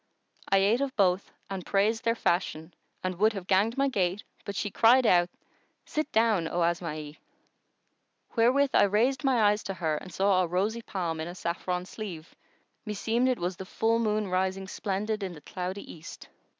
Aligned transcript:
I 0.49 0.57
ate 0.57 0.81
of 0.81 0.95
both 0.95 1.31
and 1.47 1.63
praised 1.63 2.03
their 2.05 2.15
fashion 2.15 2.73
and 3.03 3.19
would 3.19 3.33
have 3.33 3.45
ganged 3.45 3.77
my 3.77 3.87
gait; 3.87 4.23
but 4.45 4.55
she 4.55 4.71
cried 4.71 5.05
out, 5.05 5.29
'Sit 5.85 6.11
down, 6.11 6.47
O 6.47 6.63
Asma'i!' 6.63 7.19
Wherewith 8.35 8.71
I 8.73 8.85
raised 8.85 9.23
my 9.23 9.43
eyes 9.51 9.61
to 9.65 9.75
her 9.75 9.97
and 9.97 10.11
saw 10.11 10.41
a 10.41 10.47
rosy 10.47 10.81
palm 10.81 11.19
in 11.19 11.27
a 11.27 11.35
saffron 11.35 11.85
sleeve, 11.85 12.33
meseemed 12.83 13.29
it 13.29 13.37
was 13.37 13.57
the 13.57 13.65
full 13.67 13.99
moon 13.99 14.27
rising 14.27 14.67
splendid 14.67 15.21
in 15.21 15.33
the 15.33 15.41
cloudy 15.41 15.83
East. 15.93 16.29